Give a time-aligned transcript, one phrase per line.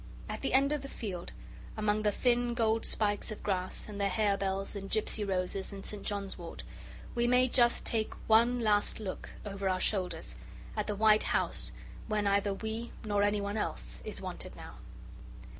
[0.27, 1.31] At the end of the field,
[1.77, 6.03] among the thin gold spikes of grass and the harebells and Gipsy roses and St.
[6.03, 6.63] John's Wort,
[7.13, 10.37] we may just take one last look, over our shoulders,
[10.75, 11.71] at the white house
[12.07, 14.77] where neither we nor anyone else is wanted now.